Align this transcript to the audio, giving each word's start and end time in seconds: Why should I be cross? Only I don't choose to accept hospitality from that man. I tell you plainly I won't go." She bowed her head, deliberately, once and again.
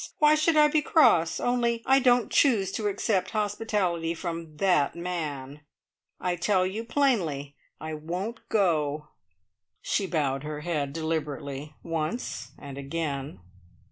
Why 0.17 0.33
should 0.33 0.57
I 0.57 0.67
be 0.67 0.81
cross? 0.81 1.39
Only 1.39 1.83
I 1.85 1.99
don't 1.99 2.31
choose 2.31 2.71
to 2.71 2.87
accept 2.87 3.29
hospitality 3.37 4.15
from 4.15 4.57
that 4.57 4.95
man. 4.95 5.59
I 6.19 6.37
tell 6.37 6.65
you 6.65 6.83
plainly 6.83 7.55
I 7.79 7.93
won't 7.93 8.39
go." 8.49 9.09
She 9.79 10.07
bowed 10.07 10.41
her 10.41 10.61
head, 10.61 10.91
deliberately, 10.91 11.75
once 11.83 12.49
and 12.57 12.79
again. 12.79 13.41